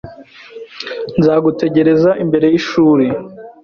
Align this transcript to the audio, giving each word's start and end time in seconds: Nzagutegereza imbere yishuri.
Nzagutegereza 1.19 2.09
imbere 2.23 2.45
yishuri. 2.53 3.07